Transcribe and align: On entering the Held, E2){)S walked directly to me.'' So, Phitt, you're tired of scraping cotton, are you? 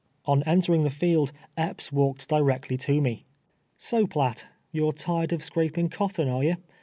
On 0.25 0.41
entering 0.47 0.83
the 0.83 0.89
Held, 0.89 1.31
E2){)S 1.59 1.91
walked 1.91 2.27
directly 2.27 2.75
to 2.75 2.99
me.'' 2.99 3.27
So, 3.77 4.07
Phitt, 4.07 4.45
you're 4.71 4.93
tired 4.93 5.31
of 5.31 5.43
scraping 5.43 5.89
cotton, 5.89 6.27
are 6.27 6.43
you? 6.43 6.57